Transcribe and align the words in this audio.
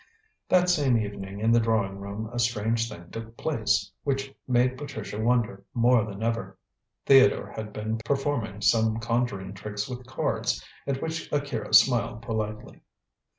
That 0.49 0.67
same 0.67 0.97
evening 0.97 1.39
in 1.41 1.51
the 1.51 1.59
drawing 1.59 1.99
room 1.99 2.27
a 2.33 2.39
strange 2.39 2.89
thing 2.89 3.11
took 3.11 3.37
place, 3.37 3.91
which 4.03 4.33
made 4.47 4.75
Patricia 4.75 5.19
wonder 5.21 5.63
more 5.75 6.05
than 6.05 6.23
ever. 6.23 6.57
Theodore 7.05 7.51
had 7.51 7.71
been 7.71 7.99
performing 7.99 8.61
some 8.61 8.99
conjuring 8.99 9.53
tricks 9.53 9.87
with 9.87 10.07
cards 10.07 10.65
at 10.87 11.03
which 11.03 11.31
Akira 11.31 11.71
smiled 11.75 12.23
politely. 12.23 12.81